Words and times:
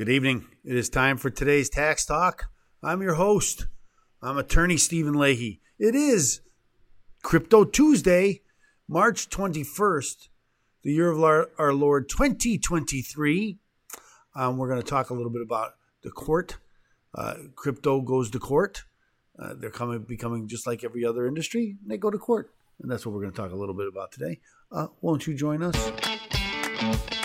Good 0.00 0.08
evening. 0.08 0.46
It 0.64 0.76
is 0.76 0.88
time 0.88 1.18
for 1.18 1.28
today's 1.28 1.68
tax 1.68 2.06
talk. 2.06 2.48
I'm 2.82 3.02
your 3.02 3.16
host. 3.16 3.66
I'm 4.22 4.38
attorney 4.38 4.78
Steven 4.78 5.12
Leahy. 5.12 5.60
It 5.78 5.94
is 5.94 6.40
Crypto 7.22 7.64
Tuesday, 7.64 8.40
March 8.88 9.28
21st, 9.28 10.28
the 10.84 10.92
year 10.94 11.10
of 11.10 11.22
our, 11.22 11.50
our 11.58 11.74
Lord 11.74 12.08
2023. 12.08 13.58
Um, 14.34 14.56
we're 14.56 14.68
going 14.68 14.80
to 14.80 14.88
talk 14.88 15.10
a 15.10 15.12
little 15.12 15.28
bit 15.28 15.42
about 15.42 15.72
the 16.02 16.10
court. 16.10 16.56
Uh, 17.14 17.34
crypto 17.54 18.00
goes 18.00 18.30
to 18.30 18.38
court. 18.38 18.84
Uh, 19.38 19.52
they're 19.54 19.68
coming, 19.68 19.98
becoming 19.98 20.48
just 20.48 20.66
like 20.66 20.82
every 20.82 21.04
other 21.04 21.26
industry. 21.26 21.76
They 21.86 21.98
go 21.98 22.10
to 22.10 22.16
court, 22.16 22.50
and 22.80 22.90
that's 22.90 23.04
what 23.04 23.14
we're 23.14 23.20
going 23.20 23.32
to 23.32 23.36
talk 23.36 23.52
a 23.52 23.54
little 23.54 23.74
bit 23.74 23.86
about 23.86 24.12
today. 24.12 24.40
Uh, 24.72 24.86
won't 25.02 25.26
you 25.26 25.34
join 25.34 25.62
us? 25.62 27.19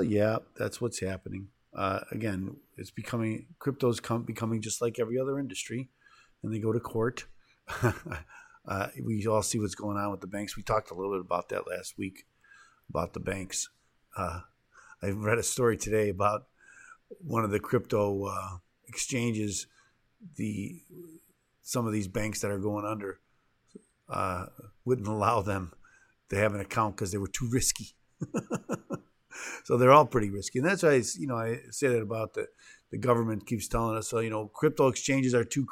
Yeah, 0.00 0.38
that's 0.56 0.80
what's 0.80 1.00
happening. 1.00 1.48
Uh, 1.74 2.00
again, 2.10 2.56
it's 2.76 2.90
becoming 2.90 3.46
crypto's 3.58 4.00
becoming 4.00 4.60
just 4.60 4.82
like 4.82 4.98
every 4.98 5.18
other 5.18 5.38
industry, 5.38 5.88
and 6.42 6.52
they 6.52 6.58
go 6.58 6.72
to 6.72 6.80
court. 6.80 7.26
uh, 7.82 8.88
we 9.04 9.24
all 9.26 9.42
see 9.42 9.58
what's 9.58 9.74
going 9.74 9.96
on 9.96 10.10
with 10.10 10.20
the 10.20 10.26
banks. 10.26 10.56
We 10.56 10.62
talked 10.62 10.90
a 10.90 10.94
little 10.94 11.12
bit 11.12 11.20
about 11.20 11.48
that 11.50 11.68
last 11.68 11.96
week 11.96 12.24
about 12.88 13.12
the 13.12 13.20
banks. 13.20 13.68
Uh, 14.16 14.40
I 15.02 15.10
read 15.10 15.38
a 15.38 15.42
story 15.42 15.76
today 15.76 16.08
about 16.08 16.46
one 17.20 17.44
of 17.44 17.50
the 17.50 17.60
crypto 17.60 18.24
uh, 18.24 18.58
exchanges. 18.88 19.66
The 20.36 20.82
some 21.62 21.86
of 21.86 21.92
these 21.92 22.08
banks 22.08 22.40
that 22.40 22.50
are 22.50 22.58
going 22.58 22.84
under 22.84 23.20
uh, 24.08 24.46
wouldn't 24.84 25.06
allow 25.08 25.40
them 25.40 25.72
to 26.30 26.36
have 26.36 26.54
an 26.54 26.60
account 26.60 26.96
because 26.96 27.12
they 27.12 27.18
were 27.18 27.28
too 27.28 27.48
risky. 27.50 27.94
so 29.64 29.76
they're 29.76 29.92
all 29.92 30.06
pretty 30.06 30.30
risky, 30.30 30.58
and 30.58 30.68
that's 30.68 30.82
why 30.82 30.90
I, 30.90 31.02
you 31.18 31.26
know 31.26 31.36
I 31.36 31.58
say 31.70 31.88
that 31.88 32.02
about 32.02 32.34
the 32.34 32.48
the 32.90 32.98
government 32.98 33.46
keeps 33.46 33.68
telling 33.68 33.96
us, 33.96 34.08
so 34.08 34.18
you 34.18 34.30
know, 34.30 34.48
crypto 34.48 34.88
exchanges 34.88 35.34
are 35.34 35.44
too 35.44 35.66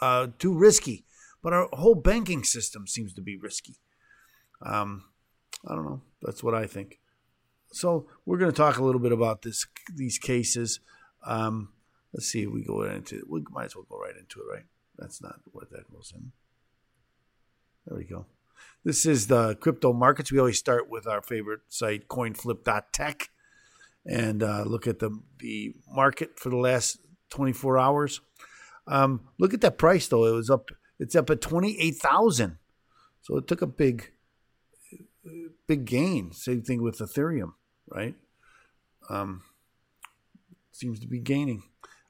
uh, 0.00 0.28
too 0.38 0.56
risky, 0.56 1.04
but 1.42 1.52
our 1.52 1.68
whole 1.72 1.94
banking 1.94 2.42
system 2.42 2.86
seems 2.86 3.12
to 3.14 3.22
be 3.22 3.36
risky. 3.36 3.76
Um, 4.62 5.04
I 5.66 5.74
don't 5.74 5.84
know. 5.84 6.02
That's 6.22 6.42
what 6.42 6.54
I 6.54 6.66
think. 6.66 7.00
So 7.72 8.08
we're 8.24 8.38
going 8.38 8.50
to 8.50 8.56
talk 8.56 8.78
a 8.78 8.84
little 8.84 9.00
bit 9.00 9.12
about 9.12 9.42
this 9.42 9.66
these 9.94 10.18
cases. 10.18 10.80
Um, 11.24 11.72
let's 12.14 12.26
see. 12.26 12.42
If 12.42 12.50
we 12.50 12.64
go 12.64 12.82
into 12.82 13.26
we 13.28 13.44
might 13.50 13.66
as 13.66 13.76
well 13.76 13.86
go 13.88 13.98
right 13.98 14.16
into 14.16 14.40
it, 14.40 14.54
right? 14.54 14.64
That's 14.98 15.22
not 15.22 15.40
what 15.52 15.70
that 15.70 15.90
goes 15.92 16.12
in. 16.14 16.32
There 17.86 17.98
we 17.98 18.04
go. 18.04 18.26
This 18.84 19.04
is 19.06 19.26
the 19.26 19.56
crypto 19.56 19.92
markets. 19.92 20.30
We 20.30 20.38
always 20.38 20.58
start 20.58 20.88
with 20.88 21.06
our 21.06 21.22
favorite 21.22 21.60
site, 21.68 22.08
coinflip.tech, 22.08 23.30
and 24.04 24.42
uh, 24.42 24.64
look 24.64 24.86
at 24.86 25.00
the, 25.00 25.10
the 25.38 25.74
market 25.88 26.38
for 26.38 26.50
the 26.50 26.56
last 26.56 26.98
24 27.30 27.78
hours. 27.78 28.20
Um, 28.86 29.28
look 29.38 29.52
at 29.52 29.60
that 29.62 29.78
price, 29.78 30.06
though. 30.08 30.26
It 30.26 30.32
was 30.32 30.50
up. 30.50 30.70
It's 30.98 31.16
up 31.16 31.28
at 31.30 31.40
28,000. 31.40 32.58
So 33.22 33.36
it 33.36 33.48
took 33.48 33.60
a 33.60 33.66
big, 33.66 34.12
big 35.66 35.84
gain. 35.84 36.32
Same 36.32 36.62
thing 36.62 36.80
with 36.80 36.98
Ethereum, 36.98 37.54
right? 37.88 38.14
Um, 39.10 39.42
seems 40.70 41.00
to 41.00 41.08
be 41.08 41.18
gaining. 41.18 41.64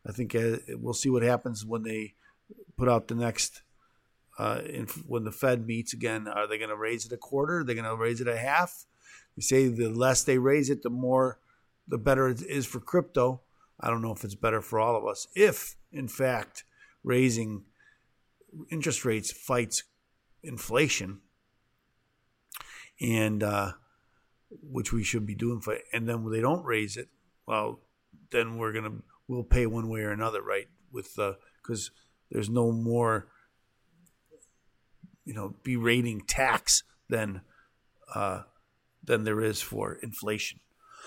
I 0.07 0.13
think 0.13 0.35
uh, 0.35 0.59
we'll 0.75 0.95
see 0.95 1.09
what 1.09 1.23
happens 1.23 1.65
when 1.65 1.83
they 1.83 2.15
put 2.77 2.89
out 2.89 3.09
the 3.09 3.15
next 3.15 3.63
uh, 4.39 4.61
in, 4.65 4.87
when 5.07 5.25
the 5.25 5.33
Fed 5.33 5.67
meets 5.67 5.93
again, 5.93 6.29
are 6.29 6.47
they 6.47 6.59
going 6.59 6.71
to 6.71 6.77
raise 6.77 7.07
it 7.07 7.13
a 7.13 7.17
quarter? 7.17 7.59
Are 7.59 7.65
they 7.65 7.75
going 7.75 7.85
to 7.85 7.97
raise 7.97 8.21
it 8.21 8.29
a 8.29 8.37
half? 8.37 8.87
You 9.35 9.43
say 9.43 9.69
the 9.69 9.89
less 9.89 10.25
they 10.25 10.39
raise 10.39 10.71
it, 10.71 10.83
the 10.83 10.91
more, 10.91 11.39
the 11.89 11.99
better 11.99 12.29
it 12.29 12.43
is 12.43 12.67
for 12.67 12.81
crypto. 12.81 13.43
I 13.79 13.89
don't 13.89 14.03
know 14.03 14.13
if 14.13 14.25
it's 14.25 14.35
better 14.35 14.61
for 14.61 14.79
all 14.81 14.97
of 14.97 15.07
us. 15.07 15.27
If, 15.35 15.77
in 15.93 16.09
fact, 16.09 16.65
raising 17.05 17.65
interest 18.71 19.05
rates 19.05 19.31
fights 19.31 19.85
inflation, 20.43 21.21
and 23.01 23.43
uh, 23.43 23.73
which 24.51 24.93
we 24.93 25.05
should 25.05 25.27
be 25.27 25.35
doing, 25.35 25.61
for, 25.61 25.77
and 25.93 26.09
then 26.09 26.25
when 26.25 26.33
they 26.33 26.41
don't 26.41 26.65
raise 26.65 26.97
it, 26.97 27.09
well, 27.47 27.81
then 28.31 28.57
we're 28.57 28.73
gonna 28.73 28.95
we'll 29.29 29.45
pay 29.45 29.67
one 29.67 29.89
way 29.89 30.01
or 30.01 30.11
another, 30.11 30.41
right? 30.41 30.69
With 30.91 31.15
because 31.63 31.91
uh, 31.91 31.99
there's 32.31 32.49
no 32.49 32.73
more 32.73 33.29
you 35.27 35.35
know 35.35 35.57
berating 35.63 36.23
tax 36.27 36.83
than 37.11 37.43
uh, 38.15 38.43
than 39.05 39.25
there 39.25 39.43
is 39.43 39.61
for 39.61 39.99
inflation. 40.03 40.61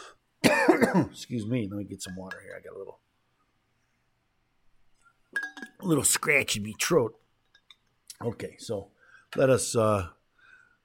Excuse 0.43 1.47
me. 1.47 1.67
Let 1.69 1.77
me 1.77 1.85
get 1.85 2.03
some 2.03 2.15
water 2.15 2.39
here. 2.43 2.53
I 2.55 2.61
got 2.61 2.75
a 2.75 2.77
little 2.77 2.99
a 5.81 5.85
little 5.85 6.03
scratch 6.03 6.55
in 6.55 6.63
my 6.63 6.73
throat. 6.79 7.15
Okay, 8.23 8.55
so 8.59 8.89
let 9.35 9.49
us 9.49 9.75
uh, 9.75 10.09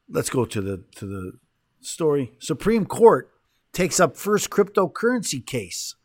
let's 0.08 0.30
go 0.30 0.44
to 0.44 0.60
the 0.62 0.84
to 0.96 1.06
the 1.06 1.32
story. 1.80 2.32
Supreme 2.38 2.86
Court 2.86 3.30
takes 3.72 3.98
up 3.98 4.16
first 4.16 4.50
cryptocurrency 4.50 5.44
case. 5.44 5.96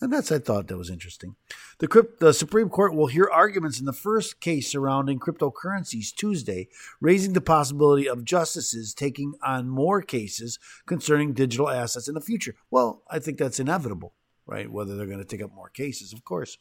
And 0.00 0.12
that's, 0.12 0.30
I 0.30 0.38
thought 0.38 0.68
that 0.68 0.78
was 0.78 0.90
interesting. 0.90 1.34
The, 1.78 1.88
crypt, 1.88 2.20
the 2.20 2.32
Supreme 2.32 2.68
Court 2.68 2.94
will 2.94 3.08
hear 3.08 3.28
arguments 3.32 3.80
in 3.80 3.86
the 3.86 3.92
first 3.92 4.40
case 4.40 4.70
surrounding 4.70 5.18
cryptocurrencies 5.18 6.14
Tuesday, 6.14 6.68
raising 7.00 7.32
the 7.32 7.40
possibility 7.40 8.08
of 8.08 8.24
justices 8.24 8.94
taking 8.94 9.34
on 9.42 9.68
more 9.68 10.00
cases 10.00 10.60
concerning 10.86 11.32
digital 11.32 11.68
assets 11.68 12.06
in 12.06 12.14
the 12.14 12.20
future. 12.20 12.54
Well, 12.70 13.02
I 13.10 13.18
think 13.18 13.38
that's 13.38 13.58
inevitable, 13.58 14.14
right? 14.46 14.70
Whether 14.70 14.96
they're 14.96 15.06
going 15.06 15.18
to 15.18 15.24
take 15.24 15.42
up 15.42 15.52
more 15.52 15.68
cases, 15.68 16.12
of 16.12 16.24
course. 16.24 16.58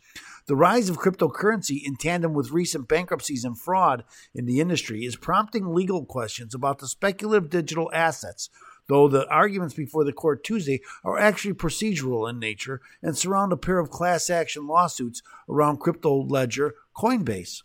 The 0.48 0.56
rise 0.56 0.90
of 0.90 0.98
cryptocurrency 0.98 1.80
in 1.86 1.96
tandem 1.96 2.34
with 2.34 2.50
recent 2.50 2.88
bankruptcies 2.88 3.46
and 3.46 3.60
fraud 3.60 4.04
in 4.34 4.46
the 4.46 4.60
industry 4.60 5.06
is 5.06 5.16
prompting 5.16 5.76
legal 5.76 6.06
questions 6.06 6.56
about 6.56 6.80
the 6.80 6.88
speculative 6.88 7.52
digital 7.52 7.92
assets 7.94 8.50
though 8.88 9.08
the 9.08 9.28
arguments 9.30 9.74
before 9.74 10.04
the 10.04 10.14
court 10.14 10.44
Tuesday 10.44 10.82
are 11.04 11.18
actually 11.18 11.54
procedural 11.54 12.30
in 12.30 12.40
nature 12.40 12.82
and 13.02 13.18
surround 13.18 13.52
a 13.52 13.58
pair 13.58 13.80
of 13.80 13.90
class 13.90 14.30
action 14.30 14.68
lawsuits 14.68 15.22
around 15.50 15.78
crypto 15.78 16.24
ledger 16.24 16.76
Coinbase. 16.96 17.64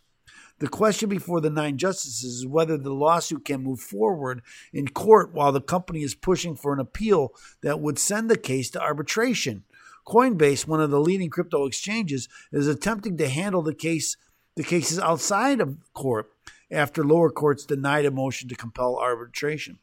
The 0.59 0.67
question 0.69 1.09
before 1.09 1.41
the 1.41 1.49
nine 1.49 1.77
justices 1.77 2.35
is 2.35 2.47
whether 2.47 2.77
the 2.77 2.93
lawsuit 2.93 3.43
can 3.43 3.63
move 3.63 3.79
forward 3.79 4.41
in 4.71 4.87
court 4.87 5.33
while 5.33 5.51
the 5.51 5.59
company 5.59 6.03
is 6.03 6.15
pushing 6.15 6.55
for 6.55 6.73
an 6.73 6.79
appeal 6.79 7.33
that 7.61 7.79
would 7.79 7.99
send 7.99 8.29
the 8.29 8.37
case 8.37 8.69
to 8.71 8.81
arbitration. 8.81 9.63
Coinbase, 10.07 10.67
one 10.67 10.81
of 10.81 10.91
the 10.91 10.99
leading 10.99 11.29
crypto 11.29 11.65
exchanges, 11.65 12.29
is 12.51 12.67
attempting 12.67 13.17
to 13.17 13.27
handle 13.27 13.61
the 13.61 13.73
case 13.73 14.15
the 14.55 14.63
cases 14.63 14.99
outside 14.99 15.59
of 15.59 15.77
court 15.93 16.31
after 16.69 17.03
lower 17.03 17.31
courts 17.31 17.65
denied 17.65 18.05
a 18.05 18.11
motion 18.11 18.47
to 18.49 18.55
compel 18.55 18.97
arbitration. 18.97 19.79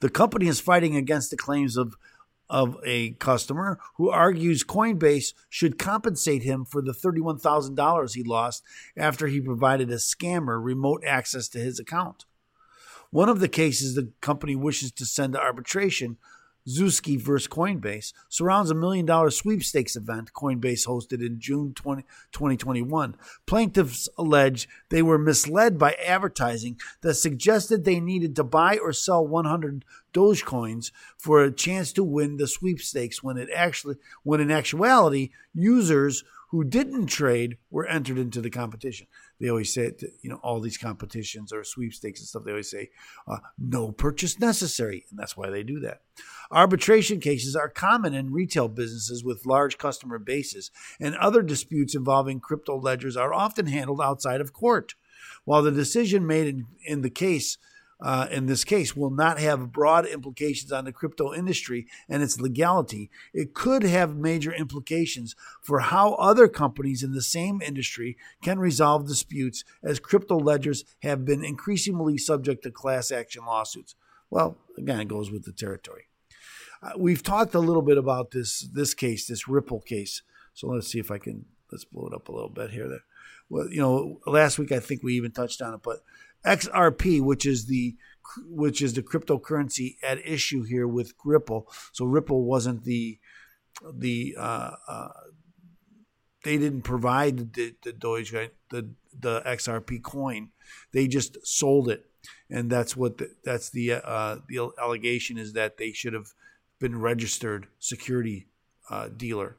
The 0.00 0.10
company 0.10 0.46
is 0.46 0.60
fighting 0.60 0.96
against 0.96 1.30
the 1.30 1.36
claims 1.36 1.76
of 1.76 1.96
of 2.50 2.76
a 2.84 3.12
customer 3.12 3.78
who 3.96 4.10
argues 4.10 4.62
Coinbase 4.64 5.32
should 5.48 5.78
compensate 5.78 6.42
him 6.42 6.64
for 6.64 6.82
the 6.82 6.92
$31,000 6.92 8.14
he 8.14 8.22
lost 8.22 8.62
after 8.96 9.28
he 9.28 9.40
provided 9.40 9.90
a 9.90 9.96
scammer 9.96 10.62
remote 10.62 11.02
access 11.06 11.48
to 11.48 11.58
his 11.58 11.78
account. 11.78 12.26
One 13.10 13.28
of 13.28 13.40
the 13.40 13.48
cases 13.48 13.94
the 13.94 14.10
company 14.20 14.54
wishes 14.54 14.92
to 14.92 15.06
send 15.06 15.32
to 15.32 15.40
arbitration 15.40 16.18
Suski 16.66 17.20
vs. 17.20 17.48
Coinbase 17.48 18.12
surrounds 18.28 18.70
a 18.70 18.74
million 18.74 19.04
dollar 19.06 19.30
sweepstakes 19.30 19.96
event 19.96 20.32
Coinbase 20.32 20.86
hosted 20.86 21.24
in 21.24 21.38
June 21.38 21.74
20, 21.74 22.02
2021. 22.32 23.16
Plaintiffs 23.46 24.08
allege 24.16 24.68
they 24.88 25.02
were 25.02 25.18
misled 25.18 25.78
by 25.78 25.92
advertising 25.92 26.78
that 27.02 27.14
suggested 27.14 27.84
they 27.84 28.00
needed 28.00 28.34
to 28.36 28.44
buy 28.44 28.78
or 28.78 28.92
sell 28.92 29.26
100 29.26 29.84
Dogecoins 30.14 30.92
for 31.18 31.42
a 31.42 31.50
chance 31.50 31.92
to 31.92 32.04
win 32.04 32.36
the 32.36 32.46
sweepstakes 32.46 33.22
when 33.22 33.36
it 33.36 33.48
actually 33.54 33.96
when 34.22 34.40
in 34.40 34.50
actuality 34.50 35.30
users 35.52 36.24
who 36.50 36.64
didn't 36.64 37.06
trade 37.06 37.58
were 37.70 37.86
entered 37.86 38.18
into 38.18 38.40
the 38.40 38.50
competition. 38.50 39.06
They 39.40 39.48
always 39.48 39.72
say, 39.72 39.86
it, 39.86 40.02
you 40.22 40.30
know, 40.30 40.40
all 40.42 40.60
these 40.60 40.78
competitions 40.78 41.52
or 41.52 41.64
sweepstakes 41.64 42.20
and 42.20 42.28
stuff, 42.28 42.44
they 42.44 42.52
always 42.52 42.70
say, 42.70 42.90
uh, 43.26 43.38
no 43.58 43.92
purchase 43.92 44.38
necessary. 44.38 45.04
And 45.10 45.18
that's 45.18 45.36
why 45.36 45.50
they 45.50 45.62
do 45.62 45.80
that. 45.80 46.02
Arbitration 46.50 47.20
cases 47.20 47.56
are 47.56 47.68
common 47.68 48.14
in 48.14 48.32
retail 48.32 48.68
businesses 48.68 49.24
with 49.24 49.46
large 49.46 49.78
customer 49.78 50.18
bases, 50.18 50.70
and 51.00 51.16
other 51.16 51.42
disputes 51.42 51.94
involving 51.94 52.40
crypto 52.40 52.78
ledgers 52.78 53.16
are 53.16 53.34
often 53.34 53.66
handled 53.66 54.00
outside 54.00 54.40
of 54.40 54.52
court. 54.52 54.94
While 55.44 55.62
the 55.62 55.70
decision 55.70 56.26
made 56.26 56.46
in, 56.46 56.66
in 56.84 57.02
the 57.02 57.10
case 57.10 57.58
uh, 58.04 58.28
in 58.30 58.44
this 58.44 58.64
case 58.64 58.94
will 58.94 59.10
not 59.10 59.38
have 59.38 59.72
broad 59.72 60.04
implications 60.04 60.70
on 60.70 60.84
the 60.84 60.92
crypto 60.92 61.32
industry 61.32 61.86
and 62.06 62.22
its 62.22 62.38
legality, 62.38 63.10
it 63.32 63.54
could 63.54 63.82
have 63.82 64.14
major 64.14 64.52
implications 64.52 65.34
for 65.62 65.80
how 65.80 66.12
other 66.16 66.46
companies 66.46 67.02
in 67.02 67.12
the 67.12 67.22
same 67.22 67.62
industry 67.62 68.18
can 68.42 68.58
resolve 68.58 69.08
disputes, 69.08 69.64
as 69.82 69.98
crypto 69.98 70.38
ledgers 70.38 70.84
have 71.02 71.24
been 71.24 71.42
increasingly 71.42 72.18
subject 72.18 72.62
to 72.62 72.70
class 72.70 73.10
action 73.10 73.46
lawsuits. 73.46 73.94
Well, 74.28 74.58
again, 74.76 75.00
it 75.00 75.08
goes 75.08 75.30
with 75.30 75.46
the 75.46 75.52
territory. 75.52 76.08
Uh, 76.82 76.90
we've 76.98 77.22
talked 77.22 77.54
a 77.54 77.58
little 77.58 77.80
bit 77.80 77.96
about 77.96 78.32
this 78.32 78.60
this 78.60 78.92
case, 78.92 79.26
this 79.26 79.48
Ripple 79.48 79.80
case. 79.80 80.20
So 80.52 80.68
let's 80.68 80.88
see 80.88 80.98
if 80.98 81.10
I 81.10 81.16
can 81.16 81.46
let's 81.74 81.84
blow 81.84 82.06
it 82.06 82.14
up 82.14 82.28
a 82.28 82.32
little 82.32 82.48
bit 82.48 82.70
here. 82.70 82.88
There, 82.88 83.04
well, 83.50 83.68
you 83.68 83.80
know, 83.80 84.20
last 84.26 84.58
week 84.58 84.70
I 84.70 84.78
think 84.78 85.02
we 85.02 85.14
even 85.14 85.32
touched 85.32 85.60
on 85.60 85.74
it, 85.74 85.80
but 85.82 86.04
XRP, 86.46 87.20
which 87.20 87.44
is 87.44 87.66
the 87.66 87.96
which 88.46 88.80
is 88.80 88.94
the 88.94 89.02
cryptocurrency 89.02 89.96
at 90.02 90.24
issue 90.26 90.62
here 90.62 90.86
with 90.86 91.12
Ripple. 91.24 91.68
So 91.92 92.04
Ripple 92.04 92.44
wasn't 92.44 92.84
the 92.84 93.18
the 93.92 94.36
uh, 94.38 94.70
uh, 94.86 95.08
they 96.44 96.58
didn't 96.58 96.82
provide 96.82 97.54
the, 97.54 97.74
the 97.82 97.92
Dogecoin, 97.92 98.50
the 98.70 98.90
the 99.18 99.40
XRP 99.42 100.02
coin. 100.02 100.50
They 100.92 101.08
just 101.08 101.44
sold 101.44 101.88
it, 101.88 102.06
and 102.48 102.70
that's 102.70 102.96
what 102.96 103.18
the, 103.18 103.30
that's 103.44 103.70
the 103.70 103.94
uh, 103.94 104.38
the 104.48 104.70
allegation 104.80 105.38
is 105.38 105.54
that 105.54 105.76
they 105.78 105.92
should 105.92 106.12
have 106.12 106.32
been 106.78 107.00
registered 107.00 107.66
security 107.78 108.46
uh, 108.90 109.08
dealer. 109.08 109.56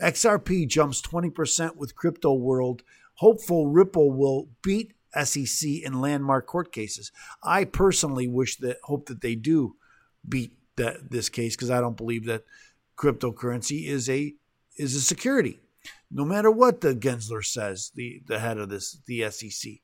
XRP 0.00 0.68
jumps 0.68 1.02
20% 1.02 1.76
with 1.76 1.96
crypto 1.96 2.32
world. 2.32 2.82
Hopeful 3.14 3.66
Ripple 3.66 4.12
will 4.12 4.48
beat 4.62 4.94
SEC 5.24 5.68
in 5.68 6.00
landmark 6.00 6.46
court 6.46 6.72
cases. 6.72 7.10
I 7.42 7.64
personally 7.64 8.28
wish 8.28 8.56
that 8.58 8.78
hope 8.84 9.06
that 9.06 9.20
they 9.20 9.34
do 9.34 9.76
beat 10.28 10.52
that 10.76 11.10
this 11.10 11.28
case 11.28 11.56
because 11.56 11.70
I 11.70 11.80
don't 11.80 11.96
believe 11.96 12.26
that 12.26 12.44
cryptocurrency 12.96 13.86
is 13.86 14.08
a 14.08 14.34
is 14.76 14.94
a 14.94 15.00
security. 15.00 15.60
No 16.10 16.24
matter 16.24 16.50
what 16.50 16.80
the 16.80 16.94
Gensler 16.94 17.44
says, 17.44 17.90
the, 17.94 18.22
the 18.26 18.38
head 18.38 18.58
of 18.58 18.68
this 18.68 19.00
the 19.06 19.28
SEC. 19.30 19.80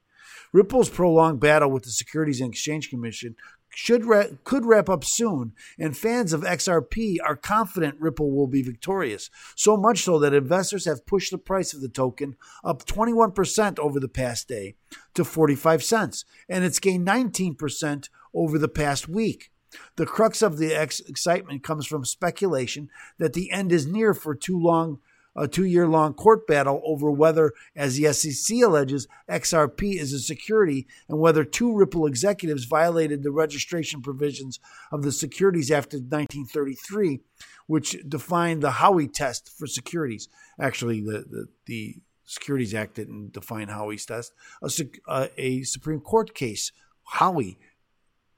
Ripple's 0.52 0.88
prolonged 0.88 1.40
battle 1.40 1.70
with 1.70 1.84
the 1.84 1.90
Securities 1.90 2.40
and 2.40 2.50
Exchange 2.50 2.90
Commission 2.90 3.36
should 3.76 4.04
could 4.44 4.64
wrap 4.64 4.88
up 4.88 5.04
soon, 5.04 5.52
and 5.78 5.96
fans 5.96 6.32
of 6.32 6.42
XRP 6.42 7.16
are 7.24 7.36
confident 7.36 8.00
Ripple 8.00 8.30
will 8.30 8.46
be 8.46 8.62
victorious. 8.62 9.30
So 9.56 9.76
much 9.76 10.02
so 10.02 10.18
that 10.20 10.32
investors 10.32 10.84
have 10.84 11.06
pushed 11.06 11.30
the 11.30 11.38
price 11.38 11.74
of 11.74 11.80
the 11.80 11.88
token 11.88 12.36
up 12.62 12.86
21% 12.86 13.78
over 13.78 13.98
the 13.98 14.08
past 14.08 14.48
day 14.48 14.76
to 15.14 15.24
45 15.24 15.82
cents, 15.82 16.24
and 16.48 16.64
it's 16.64 16.78
gained 16.78 17.06
19% 17.06 18.08
over 18.32 18.58
the 18.58 18.68
past 18.68 19.08
week. 19.08 19.50
The 19.96 20.06
crux 20.06 20.40
of 20.40 20.58
the 20.58 20.72
ex- 20.72 21.00
excitement 21.00 21.64
comes 21.64 21.86
from 21.86 22.04
speculation 22.04 22.90
that 23.18 23.32
the 23.32 23.50
end 23.50 23.72
is 23.72 23.86
near 23.86 24.14
for 24.14 24.34
too 24.34 24.58
long 24.58 25.00
a 25.36 25.48
two 25.48 25.64
year 25.64 25.88
long 25.88 26.14
court 26.14 26.46
battle 26.46 26.80
over 26.84 27.10
whether, 27.10 27.52
as 27.74 27.96
the 27.96 28.12
SEC 28.12 28.58
alleges, 28.62 29.08
XRP 29.28 29.98
is 29.98 30.12
a 30.12 30.18
security 30.18 30.86
and 31.08 31.18
whether 31.18 31.44
two 31.44 31.74
Ripple 31.74 32.06
executives 32.06 32.64
violated 32.64 33.22
the 33.22 33.30
registration 33.30 34.00
provisions 34.02 34.60
of 34.92 35.02
the 35.02 35.12
Securities 35.12 35.70
Act 35.70 35.94
of 35.94 36.00
1933, 36.00 37.20
which 37.66 37.96
defined 38.08 38.62
the 38.62 38.72
Howey 38.72 39.12
test 39.12 39.50
for 39.56 39.66
securities. 39.66 40.28
Actually, 40.60 41.00
the, 41.00 41.24
the, 41.28 41.46
the 41.66 41.96
Securities 42.24 42.74
Act 42.74 42.94
didn't 42.94 43.32
define 43.32 43.68
Howey's 43.68 44.06
test. 44.06 44.32
A, 44.62 44.70
uh, 45.08 45.26
a 45.36 45.62
Supreme 45.62 46.00
Court 46.00 46.34
case, 46.34 46.72
Howey, 47.16 47.56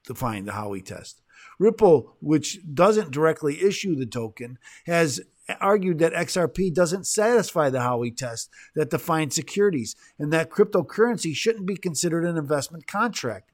defined 0.07 0.49
the 0.49 0.53
Howey 0.53 0.85
test. 0.85 1.23
Ripple, 1.59 2.17
which 2.21 2.59
doesn't 2.73 3.11
directly 3.11 3.63
issue 3.63 3.95
the 3.95 4.07
token, 4.07 4.59
has 4.87 5.21
argued 5.61 5.99
that 5.99 6.13
XRP 6.13 6.75
doesn't 6.75 7.07
satisfy 7.07 7.71
the 7.71 7.79
Howey 7.79 8.17
test 8.17 8.51
that 8.75 8.91
defines 8.91 9.35
securities 9.35 9.95
and 10.19 10.33
that 10.33 10.51
cryptocurrency 10.51 11.35
shouldn't 11.35 11.67
be 11.67 11.77
considered 11.77 12.25
an 12.25 12.37
investment 12.37 12.87
contract. 12.87 13.53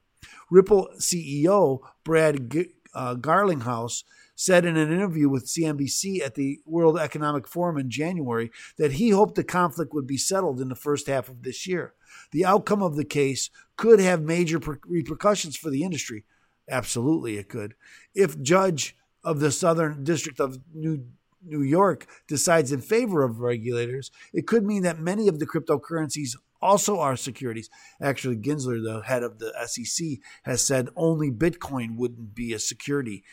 Ripple 0.49 0.89
CEO 0.97 1.79
Brad 2.03 2.51
G- 2.51 2.73
uh, 2.93 3.15
Garlinghouse 3.15 4.03
said 4.35 4.65
in 4.65 4.77
an 4.77 4.91
interview 4.91 5.29
with 5.29 5.45
CNBC 5.45 6.21
at 6.21 6.35
the 6.35 6.59
World 6.65 6.97
Economic 6.97 7.47
Forum 7.47 7.77
in 7.77 7.89
January 7.89 8.51
that 8.77 8.93
he 8.93 9.09
hoped 9.09 9.35
the 9.35 9.43
conflict 9.43 9.93
would 9.93 10.07
be 10.07 10.17
settled 10.17 10.59
in 10.59 10.69
the 10.69 10.75
first 10.75 11.07
half 11.07 11.29
of 11.29 11.43
this 11.43 11.67
year. 11.67 11.93
The 12.31 12.45
outcome 12.45 12.81
of 12.81 12.95
the 12.95 13.05
case 13.05 13.49
could 13.77 13.99
have 13.99 14.21
major 14.21 14.59
per- 14.59 14.79
repercussions 14.85 15.55
for 15.55 15.69
the 15.69 15.83
industry. 15.83 16.25
Absolutely, 16.69 17.37
it 17.37 17.49
could. 17.49 17.75
If 18.15 18.41
Judge 18.41 18.95
of 19.23 19.39
the 19.39 19.51
Southern 19.51 20.03
District 20.03 20.39
of 20.39 20.59
New 20.73 21.05
New 21.45 21.61
York 21.61 22.07
decides 22.27 22.71
in 22.71 22.81
favor 22.81 23.23
of 23.23 23.39
regulators, 23.39 24.11
it 24.33 24.47
could 24.47 24.65
mean 24.65 24.83
that 24.83 24.99
many 24.99 25.27
of 25.27 25.39
the 25.39 25.47
cryptocurrencies 25.47 26.35
also 26.61 26.99
are 26.99 27.15
securities. 27.15 27.69
Actually, 28.01 28.37
Gensler, 28.37 28.81
the 28.81 29.01
head 29.05 29.23
of 29.23 29.39
the 29.39 29.53
SEC, 29.65 30.19
has 30.43 30.65
said 30.65 30.89
only 30.95 31.29
Bitcoin 31.29 31.97
wouldn't 31.97 32.33
be 32.33 32.53
a 32.53 32.59
security, 32.59 33.23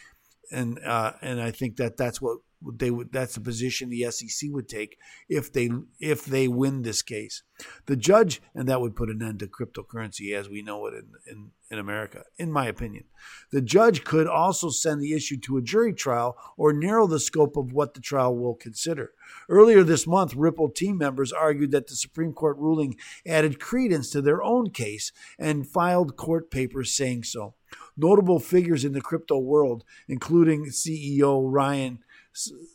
and 0.51 0.79
uh, 0.85 1.12
and 1.23 1.41
I 1.41 1.53
think 1.53 1.77
that 1.77 1.97
that's 1.97 2.21
what 2.21 2.39
they 2.75 2.91
would 2.91 3.12
that's 3.12 3.35
the 3.35 3.41
position 3.41 3.89
the 3.89 4.11
SEC 4.11 4.51
would 4.53 4.69
take 4.69 4.99
if 5.29 5.53
they 5.53 5.71
if 5.99 6.25
they 6.25 6.49
win 6.49 6.83
this 6.83 7.03
case. 7.03 7.43
The 7.87 7.97
judge 7.97 8.41
and 8.55 8.69
that 8.69 8.81
would 8.81 8.97
put 8.97 9.11
an 9.11 9.23
end 9.23 9.41
to 9.41 9.47
cryptocurrency 9.47 10.35
as 10.35 10.49
we 10.49 10.62
know 10.62 10.87
it 10.87 10.95
in, 10.95 11.07
in, 11.27 11.51
in 11.71 11.79
America, 11.79 12.25
in 12.39 12.51
my 12.51 12.67
opinion. 12.67 13.05
The 13.51 13.61
judge 13.61 14.05
could 14.05 14.27
also 14.27 14.71
send 14.71 15.01
the 15.01 15.15
issue 15.15 15.39
to 15.41 15.57
a 15.57 15.62
jury 15.62 15.93
trial 15.93 16.37
or 16.57 16.73
narrow 16.73 17.07
the 17.07 17.21
scope 17.21 17.57
of 17.57 17.73
what 17.73 17.95
the 17.95 18.01
trial 18.01 18.37
will 18.37 18.55
consider. 18.55 19.12
Earlier 19.49 19.83
this 19.83 20.07
month, 20.07 20.35
Ripple 20.35 20.71
team 20.71 20.99
members 20.99 21.33
argued 21.33 21.71
that 21.73 21.87
the 21.87 21.97
Supreme 21.97 22.33
Court 22.33 22.57
ruling 22.59 22.97
added 23.27 23.61
credence 23.61 24.11
to 24.11 24.23
their 24.23 24.43
own 24.43 24.71
case 24.71 25.12
and 25.39 25.69
filed 25.69 26.17
court 26.17 26.51
papers 26.51 26.97
saying 26.97 27.25
so. 27.25 27.55
Notable 27.97 28.41
figures 28.41 28.85
in 28.85 28.93
the 28.93 29.01
crypto 29.01 29.39
world, 29.39 29.85
including 30.09 30.67
CEO 30.67 31.43
Ryan 31.45 32.00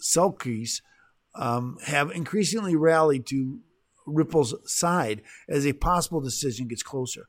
Selkis 0.01 0.81
um, 1.35 1.77
have 1.85 2.11
increasingly 2.11 2.75
rallied 2.75 3.25
to 3.27 3.59
Ripple's 4.05 4.53
side 4.65 5.21
as 5.49 5.65
a 5.65 5.73
possible 5.73 6.21
decision 6.21 6.67
gets 6.67 6.83
closer. 6.83 7.27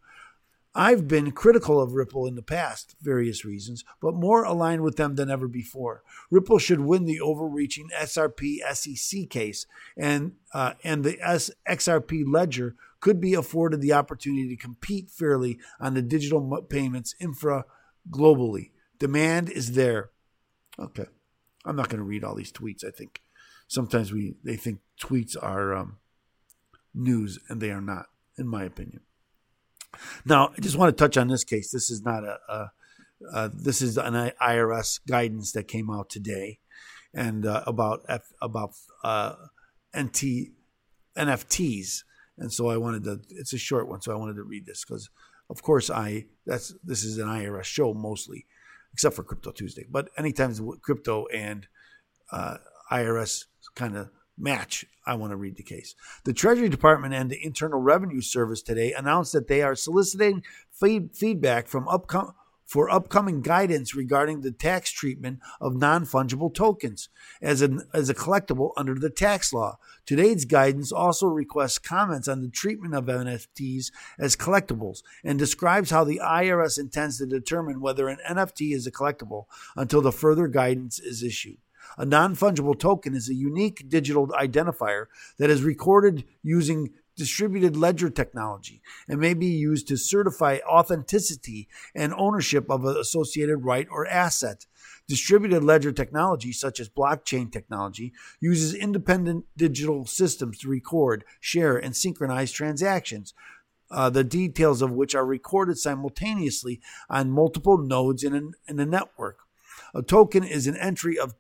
I've 0.75 1.09
been 1.09 1.33
critical 1.33 1.81
of 1.81 1.95
Ripple 1.95 2.27
in 2.27 2.35
the 2.35 2.43
past, 2.43 2.97
various 3.01 3.47
reasons, 3.47 3.83
but 4.03 4.15
more 4.15 4.45
aligned 4.45 4.83
with 4.83 4.97
them 4.97 5.15
than 5.15 5.31
ever 5.31 5.49
before. 5.49 6.03
Ripple 6.31 6.59
should 6.59 6.81
win 6.81 7.07
the 7.07 7.19
overreaching 7.19 7.89
SRP 7.99 8.59
SEC 8.75 9.31
case, 9.31 9.67
and 9.97 10.33
uh, 10.53 10.75
and 10.85 11.03
the 11.03 11.19
S- 11.23 11.51
XRP 11.67 12.25
ledger 12.31 12.77
could 13.01 13.23
be 13.23 13.33
afforded 13.33 13.81
the 13.81 13.95
opportunity 13.95 14.49
to 14.49 14.63
compete 14.63 15.09
fairly 15.09 15.59
on 15.81 15.95
the 15.95 16.03
digital 16.03 16.63
payments 16.69 17.15
infra 17.19 17.65
globally. 18.11 18.71
Demand 18.99 19.49
is 19.49 19.73
there. 19.73 20.11
Okay. 20.79 21.07
I'm 21.67 21.77
not 21.77 21.89
going 21.89 21.99
to 21.99 22.05
read 22.05 22.25
all 22.25 22.35
these 22.35 22.53
tweets. 22.53 22.85
I 22.85 22.91
think 22.91 23.23
sometimes 23.69 24.13
we 24.13 24.37
they 24.45 24.57
think 24.57 24.81
tweets 25.01 25.37
are 25.41 25.75
um, 25.75 25.99
news, 26.95 27.39
and 27.49 27.61
they 27.61 27.71
are 27.71 27.81
not, 27.81 28.07
in 28.39 28.47
my 28.47 28.65
opinion. 28.65 29.01
Now, 30.25 30.53
I 30.57 30.61
just 30.61 30.77
want 30.77 30.97
to 30.97 31.05
touch 31.05 31.17
on 31.17 31.29
this 31.29 31.45
case. 31.45 31.71
This 31.71 31.91
is 31.91 32.03
not 32.03 32.25
a, 32.25 32.39
a 32.49 32.71
uh, 33.33 33.49
this 33.53 33.81
is 33.81 33.97
an 33.97 34.33
IRS 34.43 35.01
guidance 35.09 35.53
that 35.53 35.69
came 35.69 35.91
out 35.91 36.11
today, 36.11 36.59
and 37.15 37.47
uh, 37.47 37.63
about 37.67 38.05
F, 38.09 38.33
about 38.43 38.73
uh, 39.03 39.35
NT 39.99 40.51
NFTs. 41.17 42.05
And 42.39 42.53
so 42.53 42.69
I 42.69 42.77
wanted 42.77 43.05
to. 43.05 43.21
It's 43.31 43.55
a 43.55 43.59
short 43.59 43.89
one, 43.89 44.03
so 44.03 44.13
I 44.13 44.17
wanted 44.17 44.37
to 44.37 44.43
read 44.43 44.67
this 44.67 44.85
because, 44.85 45.09
of 45.49 45.63
course, 45.63 45.89
I 45.89 46.27
that's 46.45 46.75
this 46.85 47.05
is 47.05 47.19
an 47.19 47.29
IRS 47.29 47.65
show 47.65 47.95
mostly, 47.95 48.45
except 48.97 49.15
for 49.15 49.23
Crypto 49.23 49.51
Tuesday. 49.51 49.85
But 49.91 50.09
anytime 50.17 50.55
crypto 50.81 51.27
and 51.27 51.67
uh, 52.33 52.57
IRS 52.91 53.45
kind 53.75 53.95
of 53.95 54.09
match, 54.39 54.87
I 55.07 55.17
want 55.17 55.33
to 55.33 55.37
read 55.37 55.57
the 55.57 55.63
case. 55.63 55.95
The 56.25 56.33
Treasury 56.33 56.71
Department 56.71 57.13
and 57.13 57.29
the 57.29 57.45
Internal 57.45 57.79
Revenue 57.79 58.23
Service 58.23 58.63
today 58.63 58.95
announced 58.95 59.35
that 59.35 59.49
they 59.49 59.61
are 59.61 59.75
soliciting 59.75 60.43
feed- 60.73 61.15
feedback 61.15 61.69
from 61.69 61.87
upcoming 61.89 62.33
for 62.67 62.91
upcoming 62.91 63.41
guidance 63.41 63.95
regarding 63.95 64.41
the 64.41 64.51
tax 64.51 64.91
treatment 64.91 65.39
of 65.61 65.77
non 65.77 66.05
fungible 66.05 66.53
tokens 66.53 67.09
as, 67.41 67.63
an, 67.63 67.83
as 67.95 68.11
a 68.11 68.15
collectible 68.15 68.73
under 68.77 68.95
the 68.95 69.09
tax 69.09 69.53
law. 69.53 69.79
Today's 70.05 70.45
guidance 70.45 70.93
also 70.93 71.29
requests 71.29 71.79
comments 71.79 72.29
on 72.29 72.43
the 72.43 72.49
treatment 72.49 72.95
of 72.95 73.07
NFTs 73.07 73.93
as 74.19 74.37
collectibles 74.37 75.03
and 75.25 75.39
describes 75.39 75.91
how 75.91 76.05
the 76.05 76.21
IRS 76.23 76.79
intends 76.79 77.19
to 77.19 77.27
determine 77.27 77.81
whether 77.81 78.09
an 78.09 78.19
NFT 78.29 78.75
is 78.75 78.87
a 78.87 78.93
collectible 78.93 79.45
until 79.77 80.03
the 80.03 80.13
further 80.13 80.49
guidance 80.49 80.99
is 80.99 81.23
issued. 81.23 81.59
A 81.97 82.05
non 82.05 82.35
fungible 82.35 82.79
token 82.79 83.15
is 83.15 83.29
a 83.29 83.35
unique 83.35 83.89
digital 83.89 84.27
identifier 84.29 85.07
that 85.39 85.51
is 85.51 85.63
recorded 85.63 86.25
using 86.43 86.91
distributed 87.17 87.77
ledger 87.77 88.11
technology 88.11 88.83
and 89.09 89.19
may 89.19 89.35
be 89.35 89.47
used 89.47 89.89
to 89.89 89.97
certify 89.97 90.59
authenticity 90.69 91.69
and 91.95 92.13
ownership 92.15 92.71
of 92.71 92.85
an 92.85 92.97
associated 92.97 93.59
right 93.59 93.89
or 93.91 94.07
asset. 94.07 94.67
Distributed 95.09 95.63
ledger 95.63 95.93
technology, 95.93 96.53
such 96.53 96.81
as 96.81 96.89
blockchain 96.89 97.51
technology, 97.51 98.13
uses 98.41 98.75
independent 98.75 99.45
digital 99.57 100.05
systems 100.05 100.59
to 100.59 100.69
record, 100.69 101.25
share, 101.41 101.77
and 101.77 101.97
synchronize 101.97 102.53
transactions, 102.53 103.33
uh, 103.91 104.11
the 104.11 104.25
details 104.25 104.83
of 104.83 104.93
which 104.93 105.15
are 105.15 105.25
recorded 105.25 105.79
simultaneously 105.79 106.81
on 107.09 107.31
multiple 107.31 107.79
nodes 107.79 108.25
in, 108.25 108.35
an, 108.35 108.53
in 108.67 108.81
a 108.81 108.87
network. 108.87 109.39
A 109.95 110.03
token 110.03 110.43
is 110.43 110.67
an 110.67 110.77
entry 110.77 111.19
of 111.19 111.35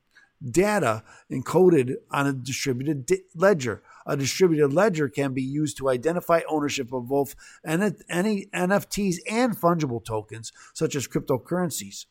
data 0.45 1.02
encoded 1.31 1.95
on 2.11 2.26
a 2.26 2.33
distributed 2.33 3.07
di- 3.07 3.23
ledger. 3.35 3.83
A 4.07 4.16
distributed 4.16 4.73
ledger 4.73 5.09
can 5.09 5.33
be 5.33 5.43
used 5.43 5.76
to 5.78 5.88
identify 5.88 6.40
ownership 6.49 6.93
of 6.93 7.09
both 7.09 7.35
N- 7.64 7.97
any 8.09 8.47
NFTs 8.55 9.16
and 9.31 9.57
fungible 9.57 10.05
tokens, 10.05 10.52
such 10.75 10.95
as 10.95 11.09
cryptocurrencies, 11.09 12.07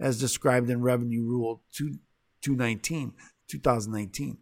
as 0.00 0.20
described 0.20 0.70
in 0.70 0.82
Revenue 0.82 1.24
Rule 1.24 1.62
219, 1.72 3.12
2019. 3.48 4.38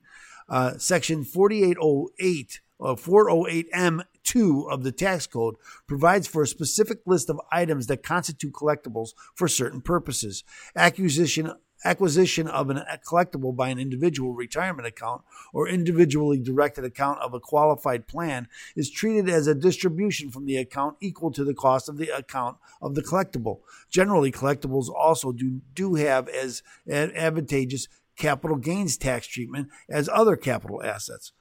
Uh, 0.49 0.79
Section 0.79 1.25
4808 1.25 2.61
uh, 2.81 2.95
408M2 2.95 4.71
of 4.71 4.83
the 4.83 4.93
tax 4.93 5.27
code 5.27 5.57
provides 5.87 6.27
for 6.27 6.43
a 6.43 6.47
specific 6.47 6.99
list 7.07 7.31
of 7.31 7.41
items 7.51 7.87
that 7.87 8.03
constitute 8.03 8.53
collectibles 8.53 9.11
for 9.35 9.49
certain 9.49 9.81
purposes. 9.81 10.45
Acquisition 10.77 11.53
acquisition 11.85 12.49
of 12.49 12.71
an, 12.71 12.79
a 12.79 12.99
collectible 12.99 13.55
by 13.55 13.69
an 13.69 13.79
individual 13.79 14.35
retirement 14.35 14.87
account 14.87 15.23
or 15.53 15.69
individually 15.69 16.39
directed 16.39 16.85
account 16.85 17.19
of 17.21 17.35
a 17.35 17.41
qualified 17.41 18.07
plan 18.07 18.49
is 18.75 18.91
treated 18.91 19.29
as 19.29 19.47
a 19.47 19.55
distribution 19.55 20.31
from 20.31 20.47
the 20.47 20.57
account 20.57 20.97
equal 21.01 21.31
to 21.31 21.45
the 21.45 21.55
cost 21.55 21.89
of 21.89 21.99
the 21.99 22.09
account 22.09 22.57
of 22.81 22.95
the 22.95 23.03
collectible. 23.03 23.61
Generally, 23.91 24.33
collectibles 24.33 24.89
also 24.89 25.33
do, 25.33 25.61
do 25.75 25.95
have 25.95 26.29
as 26.29 26.63
advantageous 26.89 27.89
capital 28.17 28.57
gains 28.57 28.97
tax 28.97 29.27
treatment 29.27 29.69
as 29.89 30.09
other 30.09 30.37
capital 30.37 30.83
assets. 30.83 31.33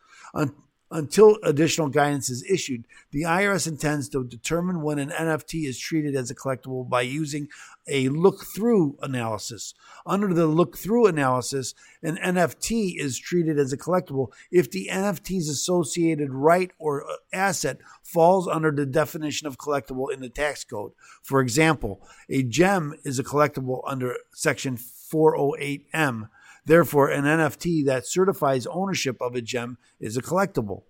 Until 0.95 1.37
additional 1.43 1.89
guidance 1.89 2.29
is 2.29 2.49
issued, 2.49 2.85
the 3.11 3.23
IRS 3.23 3.67
intends 3.67 4.07
to 4.07 4.23
determine 4.23 4.81
when 4.81 4.97
an 4.97 5.09
NFT 5.09 5.67
is 5.67 5.77
treated 5.77 6.15
as 6.15 6.31
a 6.31 6.35
collectible 6.35 6.87
by 6.87 7.01
using 7.01 7.49
a 7.85 8.07
look 8.07 8.45
through 8.45 8.97
analysis. 9.01 9.73
Under 10.05 10.33
the 10.33 10.47
look 10.47 10.77
through 10.77 11.07
analysis, 11.07 11.73
an 12.01 12.15
NFT 12.15 12.97
is 12.97 13.19
treated 13.19 13.59
as 13.59 13.73
a 13.73 13.77
collectible 13.77 14.31
if 14.51 14.71
the 14.71 14.87
NFT's 14.89 15.49
associated 15.49 16.31
right 16.31 16.71
or 16.79 17.03
asset 17.33 17.79
falls 18.01 18.47
under 18.47 18.71
the 18.71 18.85
definition 18.85 19.47
of 19.47 19.57
collectible 19.57 20.13
in 20.13 20.21
the 20.21 20.29
tax 20.29 20.63
code. 20.63 20.93
For 21.21 21.41
example, 21.41 22.07
a 22.29 22.41
gem 22.41 22.95
is 23.03 23.19
a 23.19 23.23
collectible 23.25 23.81
under 23.85 24.15
section 24.33 24.77
408M 24.77 26.29
Therefore, 26.65 27.09
an 27.09 27.25
NFT 27.25 27.85
that 27.85 28.07
certifies 28.07 28.65
ownership 28.65 29.17
of 29.21 29.35
a 29.35 29.41
gem 29.41 29.77
is 29.99 30.17
a 30.17 30.21
collectible. 30.21 30.83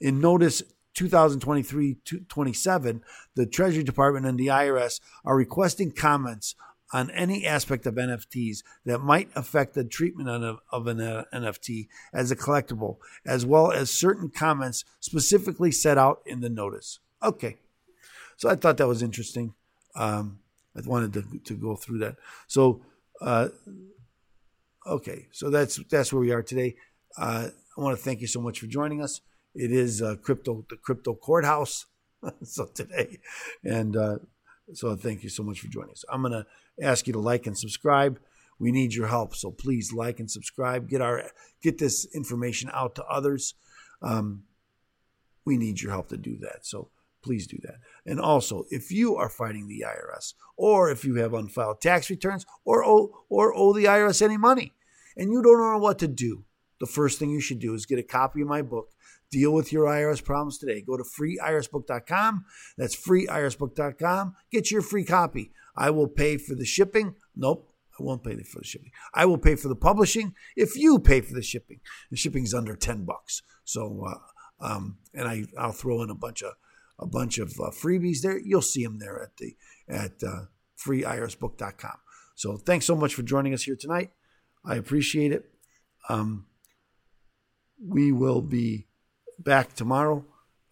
In 0.00 0.20
Notice 0.20 0.62
2023 0.94 1.98
27, 2.28 3.02
the 3.34 3.46
Treasury 3.46 3.82
Department 3.82 4.26
and 4.26 4.38
the 4.38 4.48
IRS 4.48 5.00
are 5.24 5.36
requesting 5.36 5.92
comments 5.92 6.54
on 6.92 7.10
any 7.10 7.46
aspect 7.46 7.86
of 7.86 7.94
NFTs 7.94 8.62
that 8.84 8.98
might 8.98 9.28
affect 9.36 9.74
the 9.74 9.84
treatment 9.84 10.28
of 10.72 10.86
an 10.86 10.98
NFT 10.98 11.88
as 12.12 12.30
a 12.30 12.36
collectible, 12.36 12.96
as 13.24 13.46
well 13.46 13.70
as 13.70 13.90
certain 13.90 14.28
comments 14.28 14.84
specifically 14.98 15.70
set 15.70 15.98
out 15.98 16.20
in 16.26 16.40
the 16.40 16.48
notice. 16.48 16.98
Okay, 17.22 17.58
so 18.36 18.48
I 18.48 18.56
thought 18.56 18.76
that 18.78 18.88
was 18.88 19.02
interesting. 19.02 19.54
Um, 19.94 20.40
I 20.76 20.80
wanted 20.86 21.12
to, 21.14 21.38
to 21.44 21.54
go 21.54 21.76
through 21.76 21.98
that. 21.98 22.16
So, 22.46 22.80
uh, 23.20 23.48
Okay, 24.86 25.26
so 25.30 25.50
that's 25.50 25.76
that's 25.90 26.12
where 26.12 26.20
we 26.20 26.32
are 26.32 26.42
today. 26.42 26.76
Uh, 27.18 27.48
I 27.76 27.80
want 27.80 27.96
to 27.96 28.02
thank 28.02 28.20
you 28.20 28.26
so 28.26 28.40
much 28.40 28.60
for 28.60 28.66
joining 28.66 29.02
us. 29.02 29.20
It 29.54 29.72
is 29.72 30.00
uh, 30.00 30.16
crypto 30.22 30.64
the 30.70 30.76
crypto 30.76 31.14
courthouse. 31.14 31.86
so 32.42 32.66
today, 32.66 33.18
and 33.64 33.96
uh, 33.96 34.18
so 34.72 34.96
thank 34.96 35.22
you 35.22 35.28
so 35.28 35.42
much 35.42 35.60
for 35.60 35.68
joining 35.68 35.90
us. 35.90 36.04
I'm 36.10 36.22
gonna 36.22 36.46
ask 36.82 37.06
you 37.06 37.12
to 37.12 37.18
like 37.18 37.46
and 37.46 37.56
subscribe. 37.56 38.18
We 38.58 38.72
need 38.72 38.94
your 38.94 39.06
help, 39.06 39.34
so 39.34 39.50
please 39.50 39.92
like 39.92 40.20
and 40.20 40.30
subscribe. 40.30 40.88
Get 40.88 41.00
our 41.00 41.30
get 41.62 41.78
this 41.78 42.06
information 42.14 42.70
out 42.72 42.94
to 42.96 43.04
others. 43.04 43.54
Um, 44.02 44.44
we 45.44 45.56
need 45.56 45.80
your 45.80 45.92
help 45.92 46.08
to 46.08 46.16
do 46.16 46.38
that. 46.38 46.66
So 46.66 46.88
please 47.22 47.46
do 47.46 47.58
that. 47.62 47.76
And 48.06 48.20
also, 48.20 48.64
if 48.70 48.90
you 48.90 49.16
are 49.16 49.28
fighting 49.28 49.68
the 49.68 49.84
IRS, 49.86 50.34
or 50.56 50.90
if 50.90 51.04
you 51.04 51.16
have 51.16 51.34
unfiled 51.34 51.80
tax 51.80 52.10
returns, 52.10 52.46
or 52.64 52.84
owe, 52.84 53.10
or 53.28 53.54
owe 53.54 53.72
the 53.72 53.84
IRS 53.84 54.22
any 54.22 54.36
money, 54.36 54.72
and 55.16 55.30
you 55.30 55.42
don't 55.42 55.58
know 55.58 55.78
what 55.78 55.98
to 55.98 56.08
do, 56.08 56.44
the 56.80 56.86
first 56.86 57.18
thing 57.18 57.30
you 57.30 57.40
should 57.40 57.58
do 57.58 57.74
is 57.74 57.86
get 57.86 57.98
a 57.98 58.02
copy 58.02 58.40
of 58.40 58.48
my 58.48 58.62
book. 58.62 58.88
Deal 59.30 59.52
with 59.52 59.72
your 59.72 59.84
IRS 59.84 60.24
problems 60.24 60.58
today. 60.58 60.82
Go 60.82 60.96
to 60.96 61.04
freeirsbook.com. 61.04 62.44
That's 62.76 62.96
freeirsbook.com. 62.96 64.34
Get 64.50 64.70
your 64.70 64.82
free 64.82 65.04
copy. 65.04 65.52
I 65.76 65.90
will 65.90 66.08
pay 66.08 66.36
for 66.36 66.54
the 66.56 66.64
shipping. 66.64 67.14
Nope, 67.36 67.70
I 67.98 68.02
won't 68.02 68.24
pay 68.24 68.36
for 68.42 68.58
the 68.58 68.64
shipping. 68.64 68.90
I 69.14 69.26
will 69.26 69.38
pay 69.38 69.54
for 69.54 69.68
the 69.68 69.76
publishing 69.76 70.34
if 70.56 70.76
you 70.76 70.98
pay 70.98 71.20
for 71.20 71.34
the 71.34 71.42
shipping. 71.42 71.80
The 72.10 72.16
shipping's 72.16 72.54
under 72.54 72.74
ten 72.74 73.04
bucks. 73.04 73.42
So, 73.64 74.04
uh, 74.08 74.66
um, 74.66 74.98
and 75.14 75.28
I 75.28 75.44
I'll 75.56 75.72
throw 75.72 76.02
in 76.02 76.10
a 76.10 76.14
bunch 76.14 76.42
of 76.42 76.54
a 77.00 77.06
bunch 77.06 77.38
of 77.38 77.52
uh, 77.60 77.70
freebies 77.70 78.20
there. 78.20 78.38
You'll 78.38 78.62
see 78.62 78.84
them 78.84 78.98
there 78.98 79.20
at 79.20 79.36
the 79.38 79.56
at 79.88 80.22
uh, 80.22 80.44
freeirsbook.com. 80.78 81.96
So 82.36 82.56
thanks 82.56 82.86
so 82.86 82.94
much 82.94 83.14
for 83.14 83.22
joining 83.22 83.52
us 83.52 83.64
here 83.64 83.76
tonight. 83.78 84.10
I 84.64 84.76
appreciate 84.76 85.32
it. 85.32 85.50
Um, 86.08 86.46
we 87.82 88.12
will 88.12 88.42
be 88.42 88.86
back 89.38 89.74
tomorrow. 89.74 90.24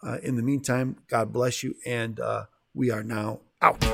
Uh, 0.03 0.19
in 0.23 0.37
the 0.37 0.43
meantime, 0.43 0.97
God 1.09 1.33
bless 1.33 1.63
you, 1.63 1.75
and 1.85 2.21
uh, 2.21 2.45
we 2.75 2.91
are 2.91 3.03
now 3.03 3.41
out. 3.61 3.85